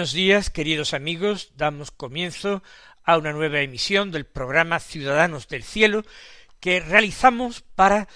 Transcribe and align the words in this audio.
Buenos 0.00 0.12
días, 0.14 0.48
queridos 0.48 0.94
amigos. 0.94 1.52
Damos 1.58 1.90
comienzo 1.90 2.62
a 3.04 3.18
una 3.18 3.34
nueva 3.34 3.60
emisión 3.60 4.10
del 4.10 4.24
programa 4.24 4.80
Ciudadanos 4.80 5.46
del 5.46 5.62
Cielo 5.62 6.06
que 6.58 6.80
realizamos 6.80 7.60
para 7.60 8.08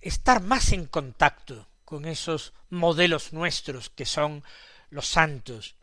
estar 0.00 0.40
más 0.40 0.70
en 0.70 0.86
contacto 0.86 1.68
con 1.84 2.04
esos 2.04 2.52
modelos 2.70 3.32
nuestros 3.32 3.90
que 3.90 4.04
son 4.04 4.44
los 4.88 5.08
santos, 5.08 5.74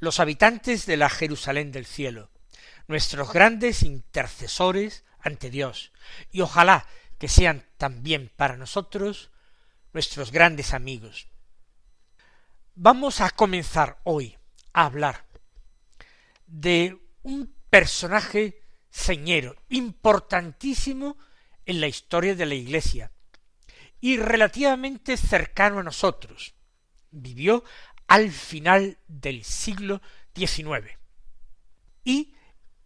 los 0.00 0.20
habitantes 0.20 0.86
de 0.86 0.96
la 0.96 1.10
Jerusalén 1.10 1.70
del 1.70 1.84
cielo, 1.84 2.30
nuestros 2.86 3.30
grandes 3.30 3.82
intercesores 3.82 5.04
ante 5.20 5.50
Dios, 5.50 5.92
y 6.32 6.40
ojalá 6.40 6.86
que 7.18 7.28
sean 7.28 7.66
también 7.76 8.32
para 8.36 8.56
nosotros 8.56 9.30
nuestros 9.92 10.32
grandes 10.32 10.72
amigos. 10.72 11.28
Vamos 12.74 13.20
a 13.20 13.28
comenzar 13.28 13.98
hoy 14.04 14.37
hablar 14.84 15.26
de 16.46 16.98
un 17.22 17.54
personaje 17.70 18.62
señero, 18.90 19.56
importantísimo 19.68 21.16
en 21.66 21.80
la 21.80 21.88
historia 21.88 22.34
de 22.34 22.46
la 22.46 22.54
Iglesia 22.54 23.12
y 24.00 24.16
relativamente 24.16 25.16
cercano 25.16 25.80
a 25.80 25.82
nosotros. 25.82 26.54
Vivió 27.10 27.64
al 28.06 28.30
final 28.30 28.98
del 29.06 29.44
siglo 29.44 30.00
XIX 30.34 30.96
y 32.04 32.34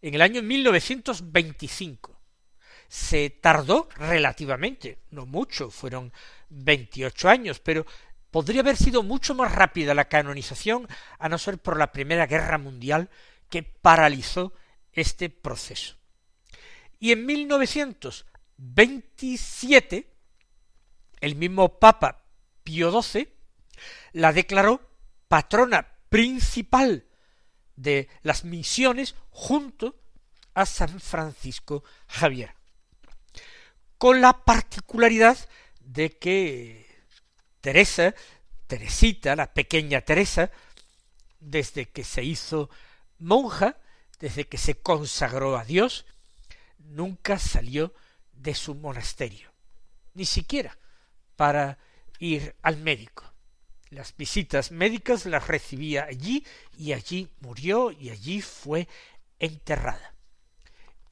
en 0.02 0.14
el 0.14 0.22
año 0.22 0.42
1925. 0.42 2.18
Se 2.88 3.30
tardó 3.30 3.88
relativamente, 3.96 4.98
no 5.10 5.24
mucho, 5.24 5.70
fueron 5.70 6.12
veintiocho 6.50 7.28
años, 7.28 7.60
pero 7.60 7.86
Podría 8.32 8.62
haber 8.62 8.76
sido 8.78 9.04
mucho 9.04 9.34
más 9.34 9.52
rápida 9.52 9.94
la 9.94 10.08
canonización 10.08 10.88
a 11.18 11.28
no 11.28 11.36
ser 11.36 11.58
por 11.58 11.78
la 11.78 11.92
Primera 11.92 12.26
Guerra 12.26 12.56
Mundial 12.56 13.10
que 13.50 13.62
paralizó 13.62 14.54
este 14.92 15.28
proceso. 15.28 15.96
Y 16.98 17.12
en 17.12 17.26
1927, 17.26 20.10
el 21.20 21.36
mismo 21.36 21.78
Papa 21.78 22.24
Pío 22.64 23.02
XII 23.02 23.28
la 24.12 24.32
declaró 24.32 24.80
patrona 25.28 25.88
principal 26.08 27.04
de 27.76 28.08
las 28.22 28.44
misiones 28.44 29.14
junto 29.28 30.00
a 30.54 30.64
San 30.64 31.00
Francisco 31.00 31.84
Javier, 32.06 32.54
con 33.98 34.22
la 34.22 34.44
particularidad 34.44 35.36
de 35.80 36.16
que 36.18 36.81
Teresa, 37.62 38.14
Teresita, 38.66 39.36
la 39.36 39.54
pequeña 39.54 40.02
Teresa, 40.02 40.50
desde 41.40 41.86
que 41.86 42.04
se 42.04 42.24
hizo 42.24 42.68
monja, 43.18 43.78
desde 44.18 44.46
que 44.48 44.58
se 44.58 44.74
consagró 44.74 45.56
a 45.56 45.64
Dios, 45.64 46.04
nunca 46.78 47.38
salió 47.38 47.94
de 48.32 48.54
su 48.54 48.74
monasterio, 48.74 49.52
ni 50.14 50.26
siquiera 50.26 50.76
para 51.36 51.78
ir 52.18 52.54
al 52.62 52.78
médico. 52.78 53.32
Las 53.90 54.16
visitas 54.16 54.72
médicas 54.72 55.26
las 55.26 55.46
recibía 55.46 56.04
allí 56.04 56.44
y 56.76 56.92
allí 56.92 57.30
murió 57.40 57.92
y 57.92 58.10
allí 58.10 58.42
fue 58.42 58.88
enterrada. 59.38 60.14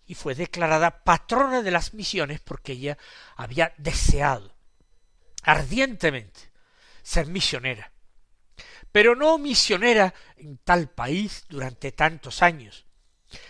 Y 0.06 0.14
fue 0.14 0.34
declarada 0.34 1.04
patrona 1.04 1.62
de 1.62 1.70
las 1.70 1.94
misiones 1.94 2.40
porque 2.40 2.72
ella 2.72 2.98
había 3.36 3.72
deseado 3.78 4.59
ardientemente 5.42 6.50
ser 7.02 7.26
misionera, 7.26 7.92
pero 8.92 9.14
no 9.14 9.38
misionera 9.38 10.14
en 10.36 10.58
tal 10.58 10.90
país 10.90 11.44
durante 11.48 11.92
tantos 11.92 12.42
años, 12.42 12.86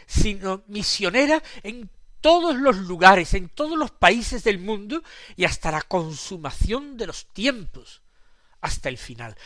sino 0.06 0.62
misionera 0.66 1.42
en 1.62 1.90
todos 2.20 2.56
los 2.56 2.76
lugares, 2.76 3.34
en 3.34 3.48
todos 3.48 3.78
los 3.78 3.90
países 3.90 4.44
del 4.44 4.58
mundo 4.58 5.02
y 5.36 5.44
hasta 5.44 5.70
la 5.70 5.82
consumación 5.82 6.96
de 6.96 7.06
los 7.06 7.32
tiempos, 7.32 8.02
hasta 8.60 8.88
el 8.88 8.98
final. 8.98 9.36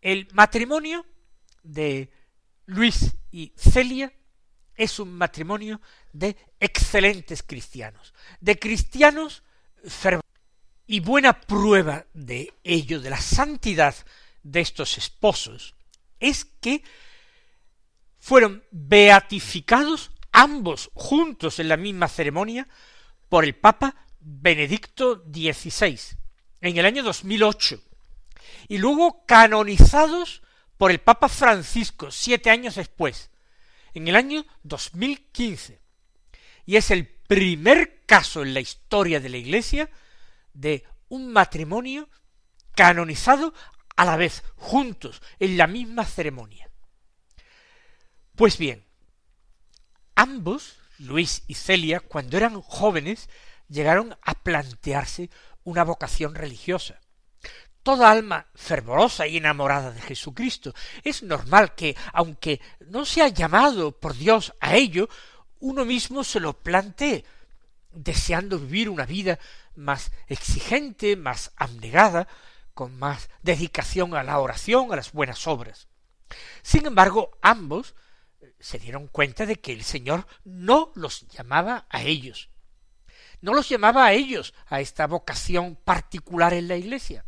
El 0.00 0.26
matrimonio 0.32 1.04
de 1.62 2.16
Luis 2.68 3.16
y 3.32 3.54
Celia 3.56 4.12
es 4.74 4.98
un 4.98 5.14
matrimonio 5.14 5.80
de 6.12 6.36
excelentes 6.60 7.42
cristianos, 7.42 8.12
de 8.40 8.58
cristianos 8.58 9.42
fervorosos. 9.86 10.28
Y 10.86 11.00
buena 11.00 11.40
prueba 11.40 12.04
de 12.12 12.52
ello, 12.62 13.00
de 13.00 13.10
la 13.10 13.20
santidad 13.20 13.94
de 14.42 14.60
estos 14.60 14.98
esposos, 14.98 15.74
es 16.20 16.44
que 16.44 16.82
fueron 18.18 18.62
beatificados 18.70 20.10
ambos 20.32 20.90
juntos 20.92 21.60
en 21.60 21.68
la 21.68 21.78
misma 21.78 22.06
ceremonia 22.06 22.68
por 23.30 23.44
el 23.44 23.54
Papa 23.54 23.96
Benedicto 24.20 25.24
XVI 25.26 25.98
en 26.60 26.76
el 26.76 26.84
año 26.84 27.02
2008 27.02 27.80
y 28.68 28.76
luego 28.76 29.24
canonizados 29.26 30.42
por 30.78 30.92
el 30.92 31.00
Papa 31.00 31.28
Francisco 31.28 32.10
siete 32.10 32.50
años 32.50 32.76
después, 32.76 33.30
en 33.92 34.08
el 34.08 34.16
año 34.16 34.46
2015. 34.62 35.80
Y 36.64 36.76
es 36.76 36.90
el 36.90 37.06
primer 37.06 38.04
caso 38.06 38.42
en 38.42 38.54
la 38.54 38.60
historia 38.60 39.20
de 39.20 39.28
la 39.28 39.36
Iglesia 39.36 39.90
de 40.54 40.84
un 41.08 41.32
matrimonio 41.32 42.08
canonizado 42.74 43.52
a 43.96 44.04
la 44.04 44.16
vez, 44.16 44.44
juntos, 44.54 45.20
en 45.40 45.56
la 45.56 45.66
misma 45.66 46.04
ceremonia. 46.04 46.70
Pues 48.36 48.56
bien, 48.56 48.84
ambos, 50.14 50.76
Luis 50.98 51.42
y 51.48 51.54
Celia, 51.54 51.98
cuando 51.98 52.36
eran 52.36 52.60
jóvenes, 52.60 53.28
llegaron 53.68 54.16
a 54.22 54.34
plantearse 54.34 55.28
una 55.64 55.82
vocación 55.82 56.36
religiosa 56.36 57.00
toda 57.82 58.10
alma 58.10 58.46
fervorosa 58.54 59.26
y 59.26 59.36
enamorada 59.36 59.90
de 59.90 60.00
Jesucristo. 60.00 60.74
Es 61.04 61.22
normal 61.22 61.74
que, 61.74 61.96
aunque 62.12 62.60
no 62.86 63.04
sea 63.04 63.28
llamado 63.28 63.92
por 63.92 64.14
Dios 64.14 64.54
a 64.60 64.76
ello, 64.76 65.08
uno 65.60 65.84
mismo 65.84 66.24
se 66.24 66.40
lo 66.40 66.58
plantee, 66.58 67.24
deseando 67.90 68.58
vivir 68.58 68.90
una 68.90 69.06
vida 69.06 69.38
más 69.74 70.10
exigente, 70.26 71.16
más 71.16 71.52
abnegada, 71.56 72.28
con 72.74 72.96
más 72.98 73.28
dedicación 73.42 74.14
a 74.14 74.22
la 74.22 74.38
oración, 74.38 74.92
a 74.92 74.96
las 74.96 75.12
buenas 75.12 75.46
obras. 75.46 75.88
Sin 76.62 76.86
embargo, 76.86 77.38
ambos 77.42 77.94
se 78.60 78.78
dieron 78.78 79.08
cuenta 79.08 79.46
de 79.46 79.56
que 79.56 79.72
el 79.72 79.82
Señor 79.82 80.26
no 80.44 80.92
los 80.94 81.26
llamaba 81.28 81.86
a 81.90 82.02
ellos, 82.02 82.50
no 83.40 83.54
los 83.54 83.68
llamaba 83.68 84.06
a 84.06 84.12
ellos 84.12 84.54
a 84.66 84.80
esta 84.80 85.06
vocación 85.06 85.76
particular 85.76 86.54
en 86.54 86.68
la 86.68 86.76
Iglesia. 86.76 87.24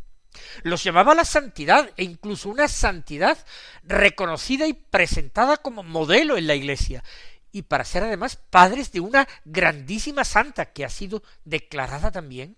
Los 0.63 0.83
llamaba 0.83 1.15
la 1.15 1.25
santidad 1.25 1.91
e 1.97 2.03
incluso 2.03 2.49
una 2.49 2.67
santidad 2.67 3.37
reconocida 3.83 4.67
y 4.67 4.73
presentada 4.73 5.57
como 5.57 5.83
modelo 5.83 6.37
en 6.37 6.47
la 6.47 6.55
Iglesia 6.55 7.03
y 7.51 7.63
para 7.63 7.85
ser 7.85 8.03
además 8.03 8.37
padres 8.37 8.91
de 8.91 9.01
una 9.01 9.27
grandísima 9.45 10.23
santa 10.23 10.71
que 10.71 10.85
ha 10.85 10.89
sido 10.89 11.21
declarada 11.43 12.11
también 12.11 12.57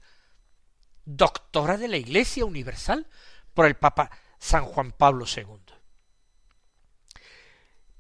doctora 1.06 1.78
de 1.78 1.88
la 1.88 1.98
Iglesia 1.98 2.46
Universal 2.46 3.08
por 3.54 3.66
el 3.66 3.76
Papa 3.76 4.12
San 4.38 4.66
Juan 4.66 4.92
Pablo 4.92 5.26
II. 5.26 5.60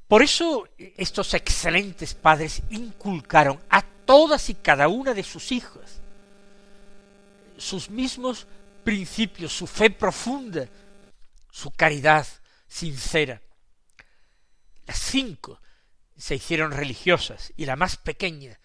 Por 0.07 0.21
eso 0.21 0.67
estos 0.77 1.33
excelentes 1.33 2.13
padres 2.13 2.61
inculcaron 2.69 3.59
a 3.69 3.81
todas 3.81 4.49
y 4.49 4.55
cada 4.55 4.87
una 4.87 5.13
de 5.13 5.23
sus 5.23 5.51
hijas 5.51 6.01
sus 7.57 7.89
mismos 7.89 8.45
principios, 8.83 9.53
su 9.53 9.67
fe 9.67 9.89
profunda, 9.89 10.67
su 11.51 11.71
caridad 11.71 12.27
sincera. 12.67 13.41
Las 14.85 14.99
cinco 14.99 15.61
se 16.17 16.35
hicieron 16.35 16.71
religiosas 16.71 17.53
y 17.55 17.65
la 17.65 17.75
más 17.75 17.97
pequeña, 17.97 18.59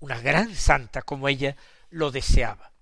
una 0.00 0.20
gran 0.20 0.54
santa 0.54 1.02
como 1.02 1.28
ella 1.28 1.56
lo 1.90 2.10
deseaba. 2.10 2.72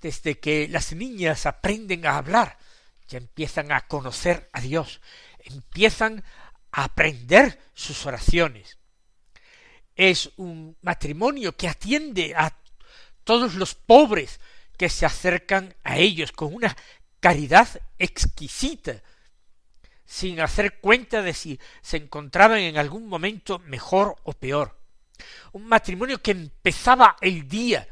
Desde 0.00 0.38
que 0.38 0.68
las 0.68 0.92
niñas 0.92 1.46
aprenden 1.46 2.06
a 2.06 2.18
hablar, 2.18 2.58
ya 3.08 3.18
empiezan 3.18 3.72
a 3.72 3.86
conocer 3.86 4.50
a 4.52 4.60
Dios, 4.60 5.00
empiezan 5.38 6.24
a 6.72 6.84
aprender 6.84 7.58
sus 7.72 8.04
oraciones. 8.04 8.78
Es 9.94 10.30
un 10.36 10.76
matrimonio 10.82 11.56
que 11.56 11.68
atiende 11.68 12.34
a 12.34 12.56
todos 13.24 13.54
los 13.54 13.74
pobres 13.74 14.40
que 14.76 14.88
se 14.88 15.06
acercan 15.06 15.74
a 15.82 15.98
ellos 15.98 16.32
con 16.32 16.54
una 16.54 16.76
caridad 17.20 17.68
exquisita 17.98 19.02
sin 20.04 20.40
hacer 20.40 20.80
cuenta 20.80 21.22
de 21.22 21.32
si 21.32 21.58
se 21.80 21.96
encontraban 21.96 22.58
en 22.58 22.76
algún 22.76 23.08
momento 23.08 23.58
mejor 23.60 24.16
o 24.24 24.32
peor. 24.32 24.78
Un 25.52 25.66
matrimonio 25.66 26.20
que 26.20 26.32
empezaba 26.32 27.16
el 27.20 27.48
día 27.48 27.88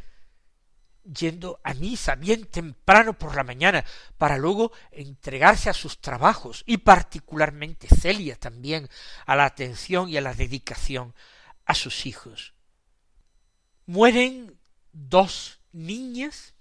yendo 1.05 1.61
a 1.65 1.75
misa 1.75 2.15
bien 2.15 2.47
temprano 2.47 3.15
por 3.15 3.35
la 3.35 3.43
mañana 3.43 3.85
para 4.19 4.39
luego 4.39 4.73
entregarse 4.91 5.69
a 5.69 5.75
sus 5.75 6.01
trabajos 6.01 6.62
y 6.67 6.79
particularmente 6.79 7.89
Celia 7.89 8.37
también 8.37 8.89
a 9.27 9.35
la 9.35 9.45
atención 9.45 10.09
y 10.09 10.17
a 10.17 10.21
la 10.21 10.35
dedicación 10.35 11.15
a 11.65 11.75
sus 11.75 12.07
hijos. 12.07 12.55
Mueren 13.87 14.59
dos 14.92 15.61
niñas 15.72 16.54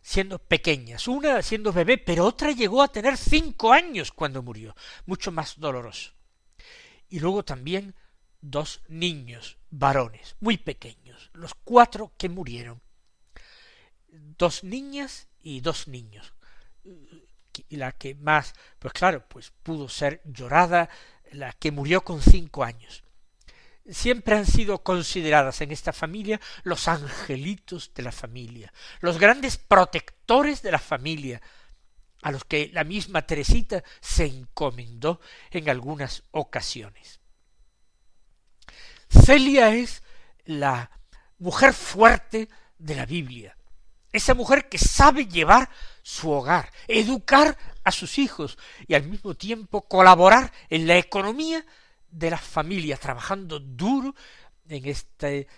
siendo 0.00 0.38
pequeñas, 0.38 1.06
una 1.06 1.42
siendo 1.42 1.72
bebé, 1.72 1.98
pero 1.98 2.26
otra 2.26 2.50
llegó 2.52 2.82
a 2.82 2.88
tener 2.88 3.16
cinco 3.16 3.72
años 3.72 4.10
cuando 4.10 4.42
murió, 4.42 4.74
mucho 5.06 5.30
más 5.30 5.58
doloroso. 5.60 6.12
Y 7.08 7.20
luego 7.20 7.44
también 7.44 7.94
dos 8.40 8.82
niños 8.88 9.58
varones, 9.70 10.36
muy 10.40 10.56
pequeños, 10.56 11.30
los 11.34 11.54
cuatro 11.54 12.12
que 12.16 12.28
murieron 12.28 12.80
dos 14.12 14.64
niñas 14.64 15.28
y 15.40 15.60
dos 15.60 15.88
niños. 15.88 16.32
Y 17.68 17.76
la 17.76 17.92
que 17.92 18.14
más, 18.14 18.54
pues 18.78 18.92
claro, 18.94 19.26
pues 19.28 19.52
pudo 19.62 19.88
ser 19.88 20.22
llorada, 20.24 20.88
la 21.32 21.52
que 21.52 21.70
murió 21.70 22.02
con 22.02 22.20
cinco 22.20 22.64
años. 22.64 23.04
Siempre 23.90 24.36
han 24.36 24.46
sido 24.46 24.82
consideradas 24.82 25.60
en 25.60 25.72
esta 25.72 25.92
familia 25.92 26.40
los 26.62 26.86
angelitos 26.86 27.92
de 27.94 28.02
la 28.02 28.12
familia, 28.12 28.72
los 29.00 29.18
grandes 29.18 29.58
protectores 29.58 30.62
de 30.62 30.70
la 30.70 30.78
familia, 30.78 31.42
a 32.22 32.30
los 32.30 32.44
que 32.44 32.70
la 32.72 32.84
misma 32.84 33.26
Teresita 33.26 33.82
se 34.00 34.26
encomendó 34.26 35.20
en 35.50 35.68
algunas 35.68 36.22
ocasiones. 36.30 37.20
Celia 39.08 39.74
es 39.74 40.02
la 40.44 40.90
mujer 41.38 41.74
fuerte 41.74 42.48
de 42.78 42.94
la 42.94 43.04
Biblia, 43.04 43.56
esa 44.12 44.34
mujer 44.34 44.68
que 44.68 44.78
sabe 44.78 45.26
llevar 45.26 45.68
su 46.02 46.30
hogar, 46.30 46.72
educar 46.86 47.56
a 47.82 47.90
sus 47.90 48.18
hijos 48.18 48.58
y 48.86 48.94
al 48.94 49.04
mismo 49.04 49.34
tiempo 49.34 49.88
colaborar 49.88 50.52
en 50.68 50.86
la 50.86 50.96
economía 50.98 51.64
de 52.12 52.30
la 52.30 52.38
familia, 52.38 52.96
trabajando 52.96 53.58
duro 53.58 54.14
en 54.68 54.86
esta 54.86 55.28
eh, 55.30 55.48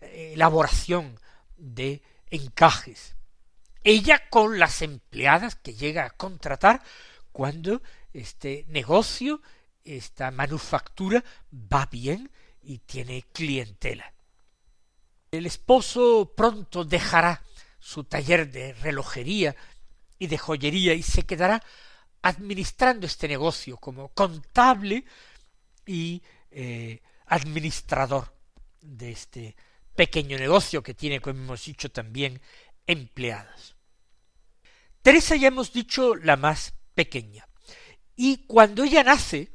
elaboración 0.00 1.18
de 1.56 2.02
encajes. 2.30 3.16
Ella 3.82 4.28
con 4.28 4.58
las 4.58 4.82
empleadas 4.82 5.54
que 5.54 5.74
llega 5.74 6.04
a 6.04 6.10
contratar 6.10 6.82
cuando 7.32 7.82
este 8.12 8.64
negocio, 8.68 9.40
esta 9.84 10.30
manufactura 10.30 11.22
va 11.52 11.86
bien 11.86 12.30
y 12.62 12.78
tiene 12.78 13.24
clientela. 13.32 14.12
El 15.30 15.46
esposo 15.46 16.32
pronto 16.36 16.84
dejará 16.84 17.42
su 17.78 18.04
taller 18.04 18.50
de 18.50 18.72
relojería 18.72 19.54
y 20.18 20.26
de 20.26 20.38
joyería 20.38 20.94
y 20.94 21.02
se 21.02 21.24
quedará 21.24 21.62
administrando 22.22 23.06
este 23.06 23.28
negocio 23.28 23.76
como 23.76 24.08
contable 24.08 25.04
y 25.86 26.22
eh, 26.50 27.00
administrador 27.26 28.34
de 28.80 29.12
este 29.12 29.56
pequeño 29.94 30.38
negocio 30.38 30.82
que 30.82 30.94
tiene, 30.94 31.20
como 31.20 31.40
hemos 31.40 31.64
dicho, 31.64 31.90
también 31.90 32.40
empleadas. 32.86 33.76
Teresa 35.02 35.36
ya 35.36 35.48
hemos 35.48 35.72
dicho 35.72 36.14
la 36.16 36.36
más 36.36 36.74
pequeña. 36.94 37.46
Y 38.16 38.46
cuando 38.46 38.84
ella 38.84 39.04
nace, 39.04 39.52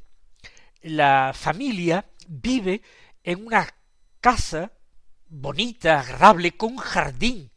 la 0.82 1.34
familia 1.36 2.06
vive 2.28 2.82
en 3.24 3.46
una 3.46 3.68
casa 4.20 4.72
bonita, 5.28 6.00
agradable, 6.00 6.52
con 6.58 6.78
jardín, 6.78 7.52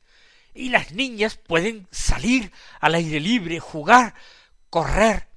y 0.55 0.69
las 0.69 0.93
niñas 0.93 1.37
pueden 1.37 1.89
salir 1.91 2.53
al 2.81 2.95
aire 2.95 3.21
libre, 3.21 3.59
jugar, 3.59 4.15
correr. 4.71 5.29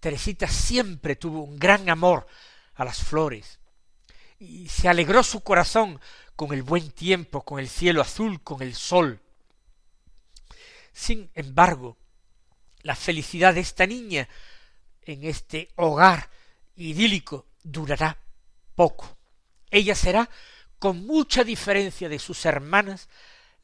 Teresita 0.00 0.46
siempre 0.46 1.16
tuvo 1.16 1.42
un 1.42 1.58
gran 1.58 1.88
amor 1.90 2.26
a 2.74 2.84
las 2.84 3.02
flores 3.02 3.58
y 4.38 4.68
se 4.68 4.88
alegró 4.88 5.22
su 5.22 5.40
corazón 5.40 6.00
con 6.36 6.52
el 6.52 6.62
buen 6.62 6.90
tiempo, 6.92 7.42
con 7.42 7.58
el 7.58 7.68
cielo 7.68 8.00
azul, 8.00 8.40
con 8.42 8.62
el 8.62 8.74
sol. 8.74 9.20
Sin 10.92 11.30
embargo, 11.34 11.96
la 12.82 12.94
felicidad 12.94 13.54
de 13.54 13.60
esta 13.60 13.86
niña 13.86 14.28
en 15.02 15.24
este 15.24 15.70
hogar 15.76 16.30
idílico 16.76 17.46
durará 17.62 18.18
poco. 18.74 19.16
Ella 19.70 19.94
será, 19.94 20.30
con 20.78 21.04
mucha 21.04 21.42
diferencia 21.42 22.08
de 22.08 22.20
sus 22.20 22.46
hermanas, 22.46 23.08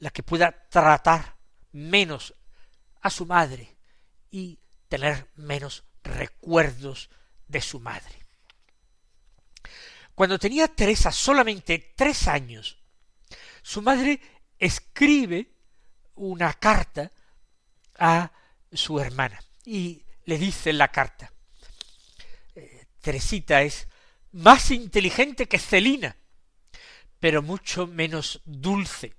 la 0.01 0.11
que 0.11 0.25
pueda 0.25 0.67
tratar 0.69 1.37
menos 1.71 2.35
a 3.01 3.11
su 3.11 3.25
madre 3.25 3.77
y 4.31 4.59
tener 4.89 5.29
menos 5.37 5.85
recuerdos 6.05 7.11
de 7.49 7.61
su 7.61 7.81
madre. 7.81 8.15
Cuando 10.15 10.39
tenía 10.39 10.69
Teresa 10.69 11.11
solamente 11.11 11.95
tres 11.97 12.29
años, 12.29 12.79
su 13.63 13.83
madre 13.83 14.21
escribe 14.59 15.51
una 16.15 16.53
carta 16.53 17.11
a 17.99 18.31
su 18.73 19.01
hermana 19.01 19.43
y 19.65 20.05
le 20.27 20.39
dice 20.39 20.71
en 20.71 20.79
la 20.79 20.89
carta, 20.89 21.33
eh, 22.55 22.87
Teresita 23.01 23.63
es 23.63 23.89
más 24.33 24.71
inteligente 24.71 25.47
que 25.47 25.59
Celina, 25.59 26.17
pero 27.19 27.43
mucho 27.43 27.87
menos 27.87 28.41
dulce 28.45 29.17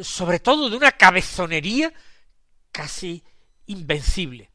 sobre 0.00 0.40
todo 0.40 0.70
de 0.70 0.76
una 0.76 0.92
cabezonería 0.92 1.92
casi 2.70 3.22
invencible. 3.66 4.50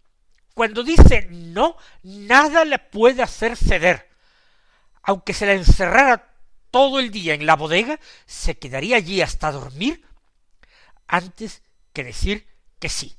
Cuando 0.58 0.82
dice 0.82 1.28
no, 1.30 1.78
nada 2.02 2.66
le 2.66 2.80
puede 2.80 3.22
hacer 3.22 3.56
ceder. 3.56 4.10
Aunque 5.04 5.36
se 5.36 5.46
la 5.46 5.54
encerrara 5.54 6.34
todo 6.72 7.00
el 7.00 7.12
día 7.12 7.36
en 7.36 7.46
la 7.46 7.56
bodega, 7.56 8.00
se 8.26 8.58
quedaría 8.58 8.96
allí 8.98 9.22
hasta 9.22 9.52
dormir 9.52 10.04
antes 11.06 11.62
que 11.94 12.04
decir 12.04 12.48
que 12.80 12.90
sí. 12.90 13.16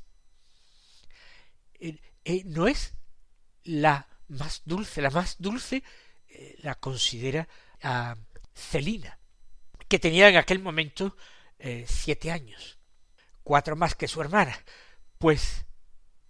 Eh, 1.78 2.00
eh, 2.24 2.42
no 2.44 2.66
es 2.66 2.94
la 3.62 4.08
más 4.26 4.62
dulce, 4.64 5.00
la 5.00 5.10
más 5.10 5.36
dulce 5.38 5.84
eh, 6.30 6.56
la 6.62 6.74
considera 6.74 7.46
a 7.84 8.16
Celina, 8.52 9.16
que 9.86 10.00
tenía 10.00 10.28
en 10.28 10.38
aquel 10.38 10.58
momento 10.58 11.16
siete 11.86 12.32
años, 12.32 12.80
cuatro 13.44 13.76
más 13.76 13.94
que 13.94 14.08
su 14.08 14.20
hermana, 14.20 14.58
pues 15.18 15.67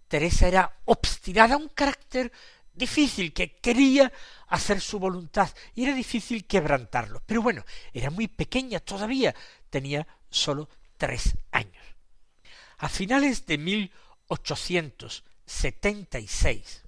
Teresa 0.09 0.47
era 0.47 0.73
obstinada, 0.85 1.55
un 1.55 1.69
carácter 1.69 2.31
difícil, 2.73 3.31
que 3.31 3.55
quería 3.55 4.11
hacer 4.47 4.81
su 4.81 4.99
voluntad, 4.99 5.49
y 5.75 5.83
era 5.83 5.93
difícil 5.93 6.45
quebrantarlo. 6.45 7.21
Pero 7.25 7.41
bueno, 7.41 7.63
era 7.93 8.09
muy 8.09 8.27
pequeña 8.27 8.79
todavía, 8.79 9.33
tenía 9.69 10.05
sólo 10.29 10.67
tres 10.97 11.37
años. 11.51 11.85
A 12.79 12.89
finales 12.89 13.45
de 13.45 13.57
mil 13.57 13.91
ochocientos 14.27 15.23
setenta 15.45 16.19
y 16.19 16.27
seis, 16.27 16.83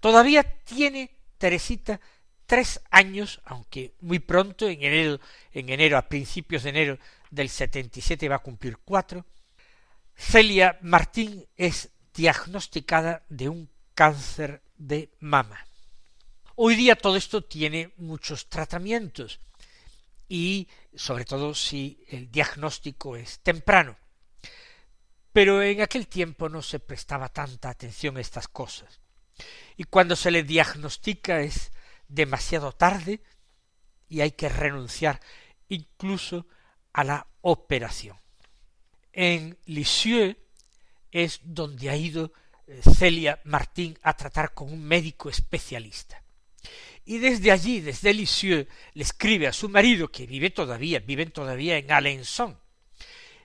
todavía 0.00 0.42
tiene 0.64 1.10
Teresita 1.38 2.00
tres 2.46 2.80
años, 2.90 3.40
aunque 3.44 3.94
muy 4.00 4.20
pronto, 4.20 4.68
en 4.68 4.82
enero, 4.82 5.20
en 5.52 5.68
enero, 5.68 5.98
a 5.98 6.08
principios 6.08 6.62
de 6.62 6.70
enero 6.70 6.98
del 7.30 7.48
77 7.48 8.28
va 8.28 8.36
a 8.36 8.40
cumplir 8.42 8.78
cuatro, 8.78 9.26
Celia 10.14 10.78
Martín 10.80 11.46
es 11.56 11.90
diagnosticada 12.16 13.24
de 13.28 13.50
un 13.50 13.68
cáncer 13.94 14.62
de 14.78 15.10
mama. 15.20 15.66
Hoy 16.54 16.74
día 16.74 16.96
todo 16.96 17.16
esto 17.16 17.44
tiene 17.44 17.92
muchos 17.98 18.48
tratamientos 18.48 19.38
y 20.26 20.68
sobre 20.94 21.26
todo 21.26 21.54
si 21.54 22.02
el 22.08 22.30
diagnóstico 22.30 23.16
es 23.16 23.40
temprano. 23.40 23.96
Pero 25.32 25.62
en 25.62 25.82
aquel 25.82 26.08
tiempo 26.08 26.48
no 26.48 26.62
se 26.62 26.80
prestaba 26.80 27.28
tanta 27.28 27.68
atención 27.68 28.16
a 28.16 28.22
estas 28.22 28.48
cosas. 28.48 29.00
Y 29.76 29.84
cuando 29.84 30.16
se 30.16 30.30
le 30.30 30.42
diagnostica 30.42 31.40
es 31.40 31.70
demasiado 32.08 32.72
tarde 32.72 33.20
y 34.08 34.22
hay 34.22 34.30
que 34.30 34.48
renunciar 34.48 35.20
incluso 35.68 36.46
a 36.94 37.04
la 37.04 37.26
operación. 37.42 38.18
En 39.12 39.58
Lisieux 39.66 40.36
es 41.16 41.40
donde 41.42 41.88
ha 41.88 41.96
ido 41.96 42.32
eh, 42.66 42.82
Celia 42.94 43.40
Martín 43.44 43.98
a 44.02 44.14
tratar 44.14 44.52
con 44.52 44.70
un 44.70 44.84
médico 44.84 45.30
especialista. 45.30 46.22
Y 47.06 47.18
desde 47.18 47.50
allí, 47.52 47.80
desde 47.80 48.12
Lisieux, 48.12 48.68
le 48.92 49.02
escribe 49.02 49.46
a 49.46 49.52
su 49.54 49.70
marido, 49.70 50.10
que 50.10 50.26
vive 50.26 50.50
todavía, 50.50 50.98
viven 50.98 51.30
todavía 51.30 51.78
en 51.78 51.90
Alençon, 51.90 52.58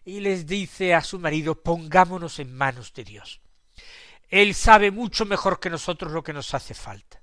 y 0.03 0.19
les 0.19 0.45
dice 0.45 0.93
a 0.93 1.01
su 1.01 1.17
marido, 1.17 1.63
pongámonos 1.63 2.39
en 2.39 2.53
manos 2.53 2.93
de 2.93 3.05
Dios. 3.05 3.39
Él 4.27 4.53
sabe 4.53 4.91
mucho 4.91 5.25
mejor 5.25 5.61
que 5.61 5.69
nosotros 5.69 6.11
lo 6.11 6.23
que 6.23 6.33
nos 6.33 6.53
hace 6.53 6.73
falta. 6.73 7.21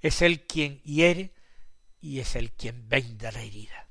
Es 0.00 0.22
Él 0.22 0.46
quien 0.46 0.80
hiere 0.82 1.32
y 2.00 2.20
es 2.20 2.36
Él 2.36 2.52
quien 2.52 2.88
venda 2.88 3.32
la 3.32 3.42
herida. 3.42 3.88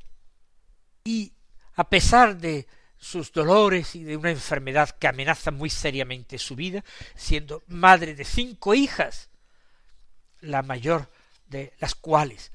Y 1.03 1.33
a 1.73 1.89
pesar 1.89 2.37
de 2.37 2.67
sus 3.01 3.31
dolores 3.31 3.95
y 3.95 4.03
de 4.03 4.15
una 4.15 4.29
enfermedad 4.29 4.91
que 4.91 5.07
amenaza 5.07 5.49
muy 5.49 5.71
seriamente 5.71 6.37
su 6.37 6.55
vida, 6.55 6.85
siendo 7.15 7.63
madre 7.67 8.13
de 8.13 8.23
cinco 8.23 8.75
hijas, 8.75 9.29
la 10.39 10.61
mayor 10.61 11.11
de 11.47 11.73
las 11.79 11.95
cuales 11.95 12.51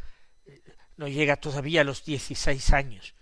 eh, 0.47 0.63
no 0.97 1.09
llega 1.09 1.37
todavía 1.37 1.81
a 1.81 1.85
los 1.85 2.05
dieciséis 2.05 2.73
años, 2.73 3.15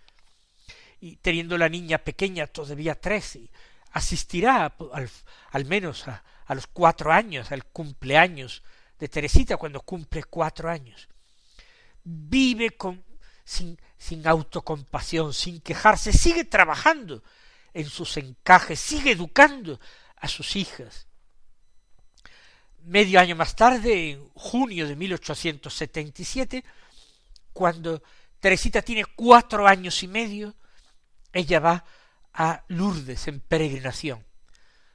y 1.00 1.16
teniendo 1.16 1.57
la 1.57 1.71
niña 1.71 1.99
pequeña 1.99 2.47
todavía 2.47 2.95
trece, 3.00 3.50
asistirá 3.93 4.76
al, 5.50 5.64
menos 5.64 6.07
a, 6.07 6.23
a, 6.45 6.54
los 6.54 6.66
cuatro 6.66 7.11
años, 7.11 7.50
al 7.52 7.64
cumpleaños 7.64 8.62
de 8.99 9.09
Teresita 9.09 9.57
cuando 9.57 9.81
cumple 9.81 10.25
cuatro 10.25 10.69
años. 10.71 11.09
Vive 12.02 12.73
con, 12.73 13.02
sin, 13.45 13.78
sin 14.05 14.29
autocompasión, 14.29 15.33
sin 15.33 15.63
quejarse, 15.63 16.13
sigue 16.13 16.45
trabajando 16.45 17.23
en 17.73 17.89
sus 17.89 18.19
encajes, 18.19 18.79
sigue 18.79 19.13
educando 19.13 19.81
a 20.17 20.29
sus 20.29 20.57
hijas. 20.57 21.07
Medio 22.83 23.19
año 23.19 23.35
más 23.35 23.57
tarde, 23.57 24.11
en 24.11 24.29
junio 24.35 24.87
de 24.87 24.95
1877, 24.95 26.63
cuando 27.55 28.03
Teresita 28.41 28.83
tiene 28.83 29.07
cuatro 29.07 29.67
años 29.67 30.03
y 30.03 30.09
medio, 30.09 30.55
ella 31.33 31.61
va 31.61 31.87
a 32.35 32.63
Lourdes 32.69 33.27
en 33.27 33.41
peregrinación, 33.41 34.23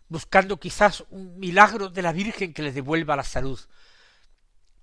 buscando 0.07 0.59
quizás 0.59 1.03
un 1.09 1.39
milagro 1.39 1.89
de 1.89 2.03
la 2.03 2.11
Virgen 2.11 2.53
que 2.53 2.61
le 2.61 2.71
devuelva 2.71 3.15
la 3.15 3.23
salud, 3.23 3.59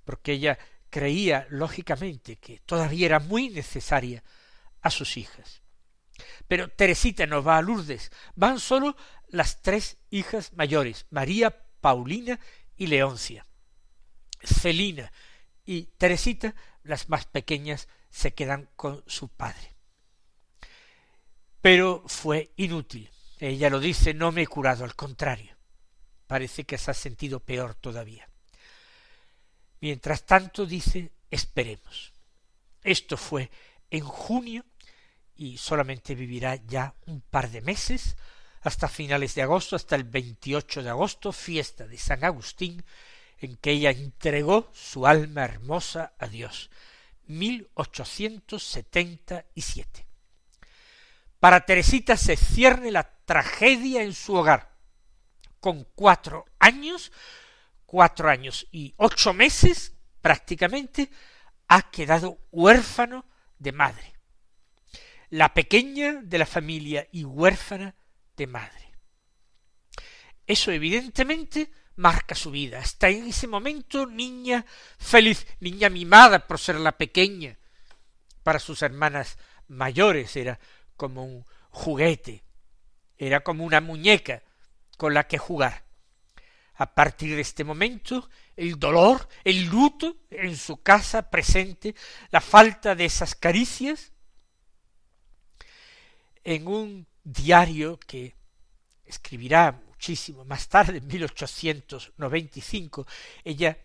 porque 0.05 0.33
ella 0.33 0.59
creía 0.97 1.47
lógicamente 1.51 2.37
que 2.37 2.61
todavía 2.61 3.05
era 3.05 3.19
muy 3.21 3.51
necesaria 3.51 4.25
a 4.81 4.91
sus 4.91 5.19
hijas. 5.19 5.61
Pero 6.49 6.71
Teresita 6.71 7.27
no 7.27 7.43
va 7.43 7.59
a 7.59 7.61
Lourdes, 7.61 8.11
van 8.35 8.59
solo 8.59 8.97
las 9.29 9.61
tres 9.61 9.99
hijas 10.09 10.55
mayores, 10.55 11.05
María, 11.11 11.55
Paulina 11.83 12.41
y 12.79 12.87
Leoncia. 12.87 13.45
Celina 14.43 15.13
y 15.67 15.83
Teresita, 15.99 16.55
las 16.83 17.11
más 17.11 17.27
pequeñas, 17.27 17.89
se 18.09 18.33
quedan 18.33 18.71
con 18.75 19.05
su 19.07 19.29
padre. 19.29 19.77
Pero 21.61 22.05
fue 22.07 22.55
inútil. 22.57 23.11
Ella 23.39 23.69
lo 23.69 23.81
dice, 23.81 24.15
no 24.15 24.33
me 24.33 24.45
he 24.45 24.47
curado, 24.47 24.83
al 24.83 24.95
contrario. 24.95 25.59
Parece 26.27 26.65
que 26.65 26.79
se 26.79 26.91
ha 26.91 26.95
sentido 26.95 27.41
peor 27.41 27.75
todavía. 27.75 28.31
Mientras 29.81 30.25
tanto, 30.25 30.67
dice, 30.67 31.13
esperemos. 31.31 32.13
Esto 32.83 33.17
fue 33.17 33.51
en 33.91 34.05
junio 34.05 34.65
y 35.35 35.59
solamente 35.59 36.15
vivirá 36.15 36.55
ya 36.57 36.95
un 37.07 37.21
par 37.21 37.51
de 37.51 37.61
meses, 37.61 38.17
hasta 38.63 38.89
finales 38.89 39.35
de 39.35 39.43
agosto, 39.43 39.77
hasta 39.77 39.97
el 39.97 40.05
28 40.05 40.83
de 40.83 40.89
agosto, 40.91 41.33
fiesta 41.33 41.87
de 41.87 41.99
San 41.99 42.25
Agustín, 42.25 42.83
en 43.39 43.57
que 43.57 43.73
ella 43.73 43.91
entregó 43.91 44.71
su 44.75 45.07
alma 45.07 45.45
hermosa 45.45 46.15
a 46.19 46.27
Dios. 46.27 46.71
1877. 47.27 50.07
Para 51.39 51.67
Teresita 51.67 52.17
se 52.17 52.37
cierne 52.37 52.91
la 52.91 53.13
tragedia 53.25 54.03
en 54.03 54.15
su 54.15 54.35
hogar. 54.35 54.75
Con 55.61 55.87
cuatro 55.95 56.47
años, 56.59 57.13
cuatro 57.87 58.29
años 58.29 58.67
y 58.71 58.95
ocho 58.97 59.33
meses 59.33 59.95
prácticamente, 60.21 61.09
ha 61.69 61.91
quedado 61.91 62.39
huérfano 62.51 63.25
de 63.59 63.73
madre. 63.73 64.13
La 65.31 65.55
pequeña 65.55 66.21
de 66.23 66.39
la 66.39 66.47
familia 66.47 67.09
y 67.13 67.25
huérfana 67.25 67.95
de 68.37 68.47
madre. 68.47 68.93
Eso 70.47 70.71
evidentemente 70.71 71.71
marca 71.97 72.35
su 72.35 72.51
vida. 72.51 72.79
Está 72.79 73.09
en 73.09 73.27
ese 73.27 73.47
momento 73.47 74.07
niña 74.07 74.65
feliz, 74.99 75.47
niña 75.61 75.89
mimada 75.89 76.47
por 76.47 76.59
ser 76.59 76.77
la 76.77 76.99
pequeña. 76.99 77.59
Para 78.43 78.61
sus 78.61 78.83
hermanas 78.83 79.39
mayores 79.69 80.37
era 80.37 80.61
como 80.97 81.25
un 81.25 81.45
juguete, 81.71 82.45
era 83.17 83.41
como 83.41 83.65
una 83.65 83.81
muñeca 83.81 84.43
con 84.97 85.15
la 85.15 85.27
que 85.27 85.39
jugar. 85.39 85.86
A 86.79 86.95
partir 86.95 87.35
de 87.35 87.41
este 87.41 87.65
momento, 87.65 88.29
el 88.57 88.79
dolor, 88.79 89.29
el 89.45 89.67
luto 89.67 90.17
en 90.31 90.57
su 90.57 90.83
casa 90.83 91.31
presente, 91.31 91.95
la 92.31 92.41
falta 92.41 92.95
de 92.95 93.07
esas 93.07 93.35
caricias, 93.35 94.13
en 96.45 96.69
un 96.69 97.07
diario 97.25 97.99
que 97.99 98.37
escribirá 99.05 99.81
muchísimo 99.87 100.45
más 100.45 100.69
tarde, 100.69 100.99
en 100.99 101.07
1895, 101.07 103.07
ella 103.43 103.79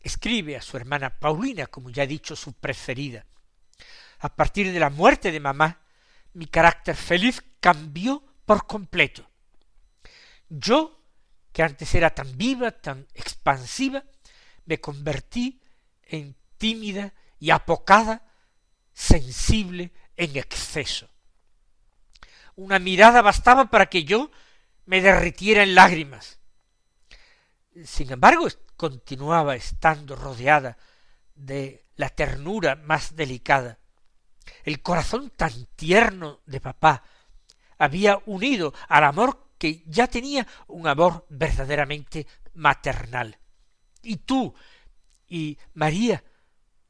escribe 0.00 0.56
a 0.56 0.62
su 0.62 0.76
hermana 0.76 1.18
Paulina, 1.18 1.66
como 1.66 1.90
ya 1.90 2.02
he 2.02 2.06
dicho, 2.06 2.36
su 2.36 2.52
preferida. 2.52 3.24
A 4.20 4.36
partir 4.36 4.70
de 4.70 4.78
la 4.78 4.90
muerte 4.90 5.32
de 5.32 5.40
mamá, 5.40 5.80
mi 6.34 6.46
carácter 6.46 6.94
feliz 6.94 7.42
cambió 7.60 8.22
por 8.44 8.66
completo. 8.66 9.28
Yo, 10.48 11.03
que 11.54 11.62
antes 11.62 11.94
era 11.94 12.10
tan 12.10 12.36
viva, 12.36 12.70
tan 12.72 13.06
expansiva, 13.14 14.04
me 14.66 14.78
convertí 14.78 15.62
en 16.02 16.36
tímida 16.58 17.14
y 17.38 17.50
apocada, 17.50 18.26
sensible 18.92 19.92
en 20.16 20.36
exceso. 20.36 21.08
Una 22.56 22.78
mirada 22.78 23.22
bastaba 23.22 23.70
para 23.70 23.86
que 23.86 24.04
yo 24.04 24.30
me 24.84 25.00
derritiera 25.00 25.62
en 25.62 25.74
lágrimas. 25.74 26.38
Sin 27.84 28.12
embargo, 28.12 28.46
continuaba 28.76 29.56
estando 29.56 30.14
rodeada 30.14 30.76
de 31.34 31.86
la 31.96 32.10
ternura 32.10 32.76
más 32.76 33.16
delicada 33.16 33.78
el 34.64 34.82
corazón 34.82 35.30
tan 35.30 35.66
tierno 35.76 36.40
de 36.46 36.60
papá 36.60 37.02
había 37.78 38.20
unido 38.26 38.72
al 38.88 39.04
amor 39.04 39.43
que 39.64 39.82
ya 39.86 40.08
tenía 40.08 40.46
un 40.66 40.86
amor 40.86 41.24
verdaderamente 41.30 42.26
maternal. 42.52 43.38
¿Y 44.02 44.16
tú 44.16 44.54
y 45.26 45.56
María 45.72 46.22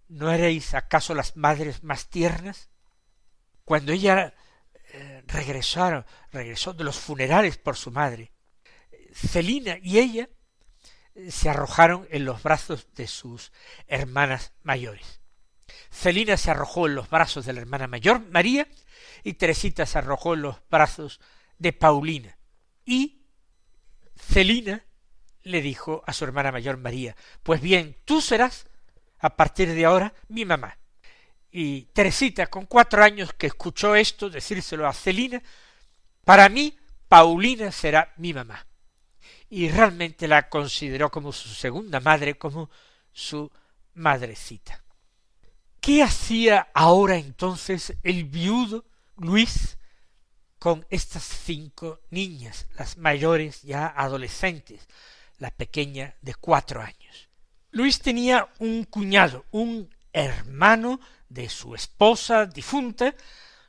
no 0.08 0.32
erais 0.32 0.74
acaso 0.74 1.14
las 1.14 1.36
madres 1.36 1.84
más 1.84 2.08
tiernas? 2.08 2.70
Cuando 3.64 3.92
ella 3.92 4.34
eh, 4.92 5.22
regresaron, 5.28 6.04
regresó 6.32 6.72
de 6.72 6.82
los 6.82 6.98
funerales 6.98 7.58
por 7.58 7.76
su 7.76 7.92
madre, 7.92 8.32
Celina 9.12 9.78
y 9.80 10.00
ella 10.00 10.28
eh, 11.14 11.30
se 11.30 11.48
arrojaron 11.48 12.08
en 12.10 12.24
los 12.24 12.42
brazos 12.42 12.88
de 12.96 13.06
sus 13.06 13.52
hermanas 13.86 14.52
mayores. 14.64 15.20
Celina 15.92 16.36
se 16.36 16.50
arrojó 16.50 16.88
en 16.88 16.96
los 16.96 17.08
brazos 17.08 17.46
de 17.46 17.52
la 17.52 17.60
hermana 17.60 17.86
mayor, 17.86 18.18
María, 18.32 18.66
y 19.22 19.34
Teresita 19.34 19.86
se 19.86 19.98
arrojó 19.98 20.34
en 20.34 20.42
los 20.42 20.56
brazos 20.68 21.20
de 21.56 21.72
Paulina. 21.72 22.36
Y 22.84 23.22
Celina 24.16 24.84
le 25.42 25.62
dijo 25.62 26.02
a 26.06 26.12
su 26.12 26.24
hermana 26.24 26.52
mayor 26.52 26.76
María, 26.76 27.16
pues 27.42 27.60
bien, 27.60 27.96
tú 28.04 28.20
serás 28.20 28.66
a 29.18 29.36
partir 29.36 29.72
de 29.72 29.84
ahora 29.84 30.12
mi 30.28 30.44
mamá. 30.44 30.76
Y 31.50 31.82
Teresita, 31.92 32.48
con 32.48 32.66
cuatro 32.66 33.04
años 33.04 33.32
que 33.34 33.46
escuchó 33.46 33.94
esto, 33.94 34.28
decírselo 34.28 34.88
a 34.88 34.92
Celina, 34.92 35.42
para 36.24 36.48
mí 36.48 36.76
Paulina 37.08 37.70
será 37.70 38.12
mi 38.16 38.34
mamá. 38.34 38.66
Y 39.48 39.68
realmente 39.68 40.26
la 40.26 40.48
consideró 40.48 41.10
como 41.10 41.32
su 41.32 41.48
segunda 41.48 42.00
madre, 42.00 42.36
como 42.36 42.70
su 43.12 43.50
madrecita. 43.94 44.82
¿Qué 45.80 46.02
hacía 46.02 46.68
ahora 46.74 47.16
entonces 47.16 47.94
el 48.02 48.24
viudo 48.24 48.84
Luis 49.16 49.78
con 50.64 50.86
estas 50.88 51.24
cinco 51.24 52.00
niñas, 52.08 52.64
las 52.78 52.96
mayores 52.96 53.60
ya 53.64 53.86
adolescentes, 53.88 54.88
la 55.36 55.50
pequeña 55.50 56.14
de 56.22 56.34
cuatro 56.34 56.80
años? 56.80 57.28
Luis 57.70 58.00
tenía 58.00 58.48
un 58.60 58.84
cuñado, 58.84 59.44
un 59.50 59.94
hermano 60.10 61.00
de 61.28 61.50
su 61.50 61.74
esposa 61.74 62.46
difunta, 62.46 63.14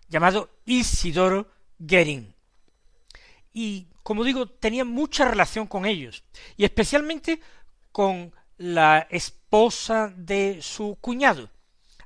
llamado 0.08 0.62
Isidoro 0.64 1.52
Gering. 1.86 2.34
Y, 3.52 3.88
como 4.02 4.24
digo, 4.24 4.48
tenía 4.48 4.86
mucha 4.86 5.26
relación 5.28 5.68
con 5.68 5.86
ellos, 5.86 6.24
y 6.56 6.64
especialmente 6.64 7.42
con 7.92 8.34
la 8.56 9.06
esposa 9.10 10.14
de 10.16 10.62
su 10.62 10.98
cuñado, 11.02 11.50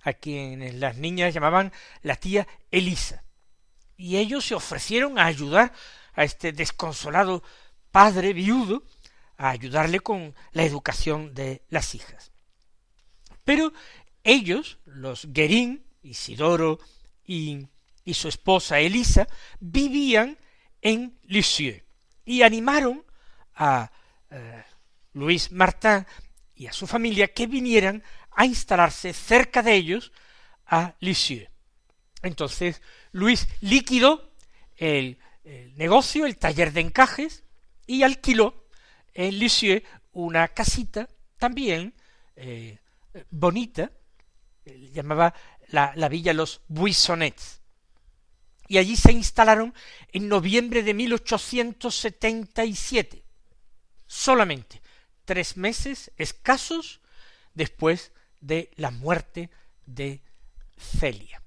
a 0.01 0.13
quien 0.13 0.79
las 0.79 0.97
niñas 0.97 1.31
llamaban 1.31 1.71
la 2.01 2.15
tía 2.15 2.47
Elisa. 2.71 3.23
Y 3.99 4.15
ellos 4.15 4.45
se 4.45 4.55
ofrecieron 4.55 5.19
a 5.19 5.25
ayudar 5.25 5.73
a 6.13 6.23
este 6.23 6.53
desconsolado 6.53 7.43
padre 7.91 8.31
viudo 8.31 8.81
a 9.35 9.49
ayudarle 9.49 9.99
con 9.99 10.33
la 10.53 10.63
educación 10.63 11.33
de 11.33 11.63
las 11.67 11.95
hijas. 11.95 12.31
Pero 13.43 13.73
ellos, 14.23 14.79
los 14.85 15.27
Guerín, 15.33 15.85
Isidoro 16.01 16.79
y, 17.25 17.67
y 18.05 18.13
su 18.13 18.29
esposa 18.29 18.79
Elisa, 18.79 19.27
vivían 19.59 20.37
en 20.81 21.19
Lisieux 21.23 21.83
y 22.23 22.43
animaron 22.43 23.03
a 23.53 23.91
eh, 24.29 24.63
Luis 25.11 25.51
Martin 25.51 26.07
y 26.55 26.67
a 26.67 26.73
su 26.73 26.87
familia 26.87 27.33
que 27.33 27.47
vinieran 27.47 28.01
a 28.31 28.45
instalarse 28.45 29.11
cerca 29.11 29.61
de 29.61 29.73
ellos 29.73 30.13
a 30.65 30.95
Lisieux. 31.01 31.49
Entonces 32.21 32.81
Luis 33.11 33.47
liquidó 33.61 34.33
el, 34.77 35.17
negocio, 35.75 36.25
el 36.25 36.37
taller 36.37 36.73
de 36.73 36.81
encajes, 36.81 37.43
y 37.87 38.03
alquiló 38.03 38.67
en 39.13 39.39
Lisieux 39.39 39.81
una 40.11 40.49
casita 40.49 41.07
también 41.37 41.93
eh, 42.35 42.77
bonita, 43.31 43.91
llamaba 44.65 45.33
la, 45.69 45.93
la, 45.95 46.07
villa 46.07 46.33
Los 46.33 46.61
Buissonets. 46.67 47.61
Y 48.67 48.77
allí 48.77 48.95
se 48.95 49.11
instalaron 49.11 49.73
en 50.11 50.27
noviembre 50.27 50.83
de 50.83 50.93
1877, 50.93 53.23
solamente 54.05 54.83
tres 55.29 55.57
meses 55.57 56.11
escasos 56.17 57.01
después 57.53 58.11
de 58.41 58.71
la 58.77 58.89
muerte 58.89 59.51
de 59.85 60.23
Celia. 60.75 61.38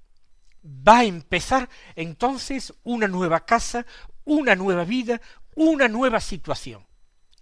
Va 0.63 0.99
a 0.99 1.03
empezar 1.03 1.69
entonces 1.95 2.73
una 2.83 3.07
nueva 3.07 3.45
casa, 3.45 3.85
una 4.23 4.55
nueva 4.55 4.85
vida, 4.85 5.21
una 5.55 5.87
nueva 5.87 6.19
situación. 6.19 6.85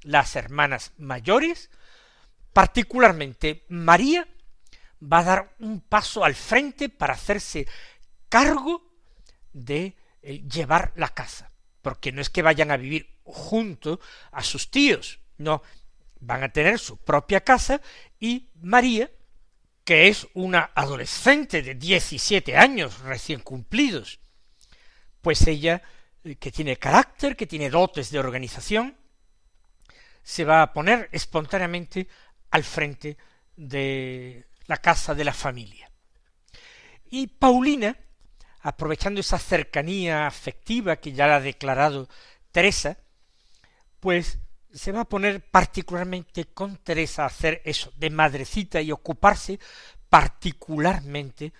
Las 0.04 0.36
hermanas 0.36 0.94
mayores, 0.98 1.70
particularmente 2.54 3.66
María, 3.70 4.28
va 5.02 5.20
a 5.20 5.24
dar 5.24 5.56
un 5.60 5.82
paso 5.82 6.24
al 6.24 6.36
frente 6.36 6.90
para 6.90 7.14
hacerse 7.14 7.68
cargo 8.30 8.92
de 9.54 9.96
eh, 10.22 10.42
llevar 10.48 10.94
la 10.96 11.10
casa, 11.10 11.52
porque 11.82 12.12
no 12.12 12.22
es 12.22 12.30
que 12.30 12.42
vayan 12.42 12.72
a 12.72 12.78
vivir 12.78 13.20
junto 13.24 14.00
a 14.32 14.44
sus 14.44 14.72
tíos, 14.72 15.20
no, 15.38 15.62
van 16.20 16.44
a 16.44 16.50
tener 16.50 16.80
su 16.80 16.98
propia 16.98 17.42
casa 17.42 17.82
y 18.20 18.50
María 18.62 19.10
que 19.84 20.08
es 20.08 20.28
una 20.34 20.72
adolescente 20.76 21.62
de 21.62 21.76
17 21.76 22.56
años 22.56 23.00
recién 23.00 23.42
cumplidos, 23.42 24.20
pues 25.22 25.48
ella, 25.48 25.82
eh, 26.24 26.36
que 26.36 26.52
tiene 26.52 26.78
carácter, 26.78 27.36
que 27.36 27.48
tiene 27.48 27.70
dotes 27.70 28.12
de 28.12 28.20
organización, 28.20 28.96
se 30.24 30.46
va 30.46 30.62
a 30.62 30.74
poner 30.74 31.10
espontáneamente 31.12 32.08
al 32.52 32.64
frente 32.64 33.18
de 33.56 34.46
la 34.68 34.78
casa 34.78 35.16
de 35.16 35.26
la 35.26 35.34
familia. 35.34 35.92
Y 37.10 37.28
Paulina, 37.28 37.98
aprovechando 38.62 39.20
esa 39.20 39.40
cercanía 39.40 40.28
afectiva 40.28 40.98
que 40.98 41.12
ya 41.12 41.28
la 41.28 41.38
ha 41.38 41.42
declarado 41.42 42.08
Teresa, 42.52 42.98
pues 44.00 44.40
se 44.74 44.92
va 44.92 45.02
a 45.02 45.10
poner 45.10 45.42
particularmente 45.50 46.46
con 46.46 46.78
Teresa 46.78 47.24
a 47.24 47.28
hacer 47.28 47.62
eso, 47.66 47.92
de 47.96 48.10
madrecita 48.10 48.82
y 48.82 48.92
ocuparse 48.92 49.60
particularmente 50.10 51.54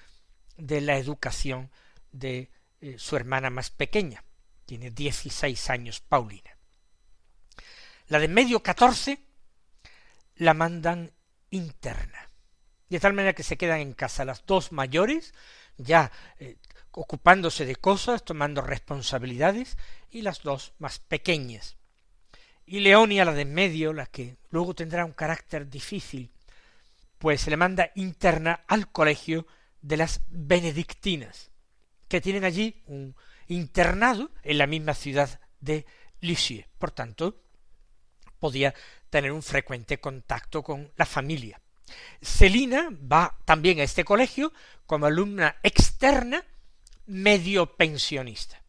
de 0.58 0.82
la 0.82 0.98
educación 0.98 1.72
de 2.12 2.50
eh, 2.82 2.96
su 2.98 3.16
hermana 3.16 3.50
más 3.50 3.70
pequeña. 3.70 4.24
Tiene 4.66 4.92
dieciséis 4.92 5.70
años 5.70 6.00
Paulina. 6.00 6.58
La 8.08 8.20
de 8.20 8.28
medio 8.28 8.62
catorce 8.62 9.20
la 10.36 10.54
mandan 10.54 11.12
interna. 11.50 12.30
De 12.90 13.00
tal 13.00 13.14
manera 13.14 13.34
que 13.34 13.44
se 13.44 13.58
quedan 13.58 13.80
en 13.80 13.94
casa 13.94 14.26
las 14.26 14.46
dos 14.46 14.72
mayores, 14.72 15.34
ya 15.78 16.12
eh, 16.40 16.58
ocupándose 16.92 17.66
de 17.66 17.76
cosas, 17.76 18.26
tomando 18.26 18.62
responsabilidades, 18.62 19.78
y 20.10 20.24
las 20.24 20.44
dos 20.44 20.74
más 20.78 21.00
pequeñas, 21.00 21.78
y 22.72 22.80
Leonia, 22.80 23.26
la 23.26 23.34
de 23.34 23.44
medio, 23.44 23.92
la 23.92 24.06
que 24.06 24.38
luego 24.50 24.74
tendrá 24.74 25.04
un 25.04 25.12
carácter 25.12 25.70
difícil, 25.70 26.32
pues 27.18 27.42
se 27.42 27.50
le 27.50 27.58
manda 27.58 27.92
interna 27.96 28.64
al 28.66 28.90
colegio 28.90 29.46
de 29.82 29.98
las 29.98 30.22
benedictinas, 30.30 31.52
que 32.08 32.22
tienen 32.22 32.46
allí 32.46 32.82
un 32.86 33.14
internado 33.50 34.32
en 34.42 34.58
la 34.58 34.68
misma 34.68 34.94
ciudad 34.94 35.42
de 35.60 35.86
Lisieux. 36.22 36.66
Por 36.80 36.92
tanto, 36.92 37.44
podía 38.40 38.74
tener 39.10 39.34
un 39.34 39.44
frecuente 39.44 40.00
contacto 40.00 40.64
con 40.64 40.94
la 40.96 41.06
familia. 41.06 41.60
Celina 42.22 42.88
va 42.90 43.38
también 43.44 43.82
a 43.82 43.84
este 43.84 44.06
colegio 44.06 44.54
como 44.86 45.08
alumna 45.08 45.58
externa 45.62 46.46
medio 47.06 47.76
pensionista. 47.76 48.64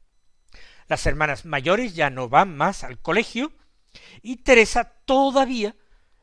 Las 0.88 1.06
hermanas 1.06 1.44
mayores 1.44 1.94
ya 1.94 2.10
no 2.10 2.28
van 2.28 2.56
más 2.56 2.82
al 2.82 2.98
colegio, 2.98 3.52
y 4.22 4.36
Teresa 4.36 4.84
todavía 5.04 5.74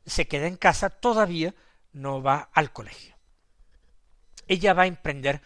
se 0.05 0.27
queda 0.27 0.47
en 0.47 0.57
casa, 0.57 0.89
todavía 0.89 1.53
no 1.93 2.21
va 2.21 2.49
al 2.53 2.71
colegio. 2.71 3.15
Ella 4.47 4.73
va 4.73 4.83
a 4.83 4.87
emprender 4.87 5.41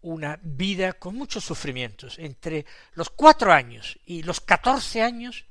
una 0.00 0.38
vida 0.42 0.94
con 0.94 1.14
muchos 1.14 1.44
sufrimientos. 1.44 2.18
Entre 2.18 2.66
los 2.94 3.10
cuatro 3.10 3.52
años 3.52 3.98
y 4.04 4.22
los 4.22 4.40
catorce 4.40 5.02
años 5.02 5.46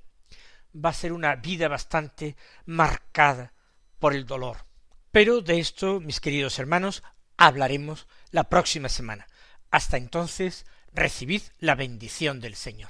va 0.74 0.90
a 0.90 0.94
ser 0.94 1.14
una 1.14 1.36
vida 1.36 1.68
bastante 1.68 2.36
marcada 2.66 3.54
por 4.00 4.14
el 4.14 4.26
dolor. 4.26 4.66
Pero 5.12 5.42
de 5.42 5.60
esto, 5.60 6.00
mis 6.00 6.20
queridos 6.20 6.60
hermanos, 6.60 7.04
hablaremos 7.38 8.08
la 8.32 8.46
próxima 8.46 8.90
semana. 8.90 9.28
Hasta 9.70 9.98
entonces, 9.98 10.66
recibid 10.94 11.42
la 11.60 11.76
bendición 11.76 12.40
del 12.40 12.56
Señor. 12.56 12.90